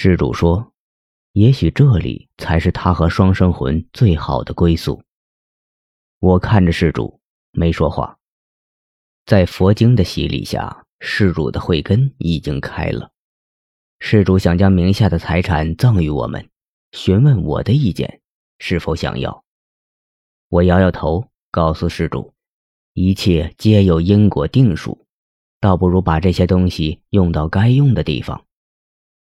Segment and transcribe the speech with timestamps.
[0.00, 0.74] 施主说
[1.34, 5.02] ：“也许这里才是他和双生魂最好的归宿。”
[6.22, 7.18] 我看着施主，
[7.50, 8.16] 没说话。
[9.26, 13.10] 在佛经的洗礼下，施主的慧根已经开了。
[13.98, 16.48] 施主想将名下的财产赠与我们，
[16.92, 18.20] 询问我的意见，
[18.60, 19.42] 是否想要？
[20.48, 22.32] 我摇摇头，告诉施主
[22.94, 25.04] ：“一切皆有因果定数，
[25.58, 28.40] 倒不如把这些东西用到该用的地方。”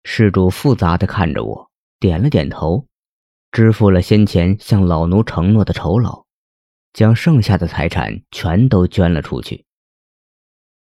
[0.04, 2.86] 施主复杂的看着我，点了点头，
[3.52, 6.26] 支付了先前向老奴承诺的酬劳，
[6.94, 9.66] 将剩下的财产全都捐了出去。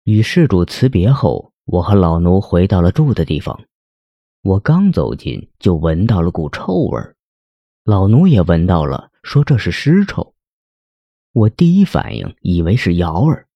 [0.04, 3.64] 与施主辞别后，我和老奴回到了住的地方。
[4.42, 7.16] 我刚走进，就闻到了股臭味儿，
[7.84, 9.10] 老奴也闻到了。
[9.22, 10.34] 说这是尸臭，
[11.32, 13.48] 我第一反应以为是瑶儿。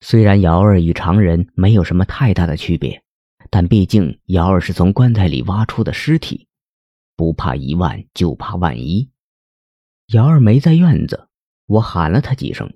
[0.00, 3.04] 虽然瑶儿与常人没有什么太大的区别，
[3.50, 6.46] 但毕竟瑶儿是从棺材里挖出的尸体，
[7.16, 9.10] 不怕一万就怕万一。
[10.12, 11.28] 瑶儿没在院子，
[11.66, 12.72] 我喊了她几声，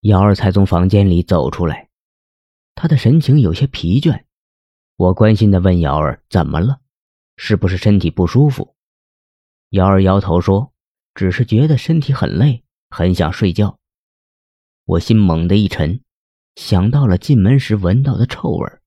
[0.00, 1.88] 瑶儿才从房间里走出来，
[2.74, 4.24] 她的神情有些疲倦。
[4.96, 6.80] 我关心地问瑶儿怎么了，
[7.36, 8.74] 是不是身体不舒服？
[9.70, 10.72] 瑶儿摇头说。
[11.14, 13.76] 只是觉得身体很累，很想睡觉。
[14.84, 16.00] 我心猛地一沉，
[16.54, 18.78] 想到了进门时闻到的臭味，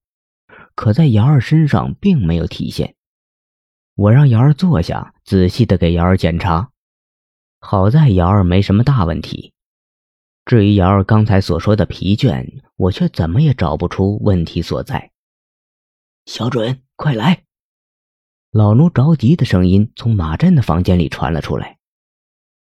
[0.74, 2.94] 可在瑶儿身上并没有体现。
[3.94, 6.70] 我让瑶儿坐下，仔细的给瑶儿检查。
[7.60, 9.52] 好在瑶儿没什么大问题。
[10.44, 15.12] 至于瑶儿刚才所说的疲倦，我却怎么也找不出问题所在。
[16.26, 17.44] 小准，快来！
[18.50, 21.78] 老奴着急的声音从马震的房间里传了出来。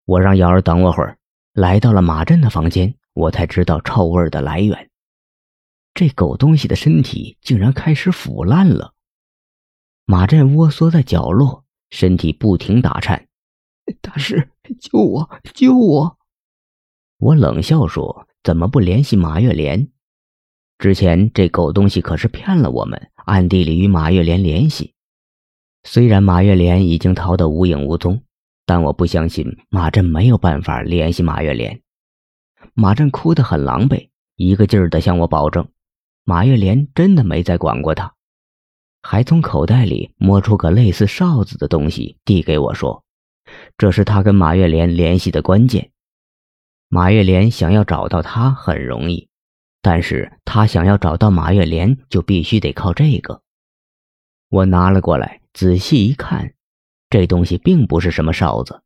[0.06, 1.18] 我让瑶儿等我会儿，
[1.54, 4.90] 来到了马震的房间，我才知道臭味的来源。
[5.98, 8.94] 这狗东西的身体竟然开始腐烂了。
[10.06, 13.28] 马震窝缩在角落，身体不停打颤。
[14.00, 15.28] 大师，救我！
[15.56, 16.20] 救我！
[17.18, 19.88] 我冷笑说：“怎么不联系马月莲？
[20.78, 24.94] 之前这狗东西可是骗了我们，暗地里与马月莲联系。
[25.84, 28.22] 虽然马月莲已经逃得无影无踪。”
[28.68, 31.82] 但我不相信马震没有办法联系马月莲。
[32.76, 35.68] 马震哭得很狼狈，一个劲儿的向我保证，
[36.30, 38.14] 马月莲真的没再管过他，
[39.02, 43.06] 还从口袋里摸出个类似哨子的东西递给我说
[43.80, 45.90] ：“这是他跟马月莲联系的关键。
[46.90, 49.30] 马月莲想要找到他很容易，
[49.82, 53.42] 但是他想要找到马月莲就必须得靠这个。”
[54.52, 56.56] 我拿了过来，仔细一看。
[57.10, 58.82] 这东西并不是什么哨子，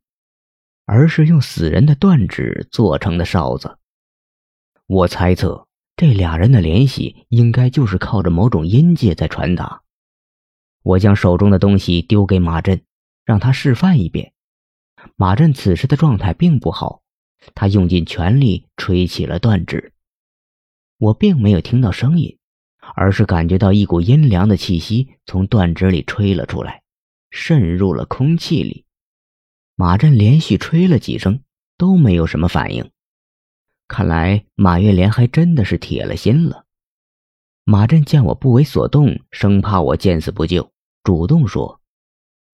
[0.84, 3.78] 而是用死人的断指做成的哨子。
[4.86, 5.66] 我猜测
[5.96, 9.82] 这俩人的联系应该就是靠着某种阴界在传达。
[10.82, 12.82] 我将手中的东西丢给马震，
[13.24, 14.32] 让他示范一遍。
[15.16, 17.02] 马震此时的状态并不好，
[17.54, 19.92] 他用尽全力吹起了断指。
[20.98, 22.38] 我并没有听到声音，
[22.94, 26.82] 而是感觉到一股阴凉的气息从断指里吹了出来。
[27.34, 28.84] 渗入了空气里，
[29.74, 31.40] 马震连续吹了几声，
[31.78, 32.91] 都没有什么反应。
[33.92, 36.64] 看来马月莲还真的是铁了心了。
[37.64, 40.72] 马震见我不为所动，生怕我见死不救，
[41.04, 41.78] 主动说：“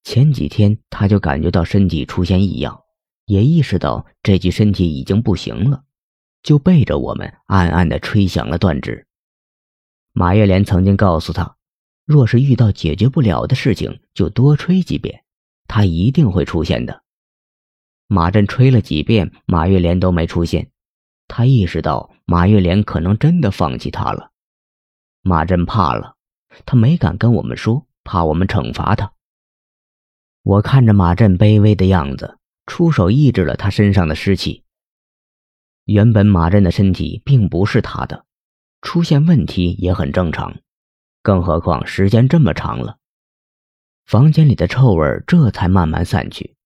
[0.03, 2.81] 前几天他就感觉到身体出现异样，
[3.25, 5.85] 也意识到这具身体已经不行了，
[6.43, 9.07] 就背着我们暗暗的吹响了断指。”
[10.13, 11.57] 马月莲曾经告诉他。
[12.05, 15.23] 若是遇到解决不了的事情，就多吹几遍，
[15.69, 17.05] 他一定会出现的。
[18.09, 20.71] 马震吹了几遍，马月莲都没出现，
[21.29, 24.33] 他意识到马月莲可能真的放弃他了。
[25.23, 26.17] 马震怕了，
[26.67, 29.13] 他没敢跟我们说，怕我们惩罚他。
[30.43, 34.65] 我看着马震卑微的样子，出手抑制了他身上的湿气。
[35.85, 38.25] 原本马震的身体并不是他的，
[38.81, 40.57] 出现问题也很正常。
[41.23, 42.99] 更何况时间这么长了，
[44.07, 46.57] 房间里的臭味这才慢慢散去。